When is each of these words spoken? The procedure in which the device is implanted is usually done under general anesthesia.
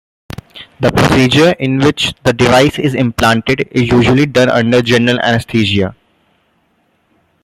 The 0.79 0.91
procedure 0.91 1.51
in 1.59 1.77
which 1.77 2.15
the 2.23 2.33
device 2.33 2.79
is 2.79 2.95
implanted 2.95 3.67
is 3.71 3.89
usually 3.91 4.25
done 4.25 4.49
under 4.49 4.81
general 4.81 5.19
anesthesia. 5.19 5.95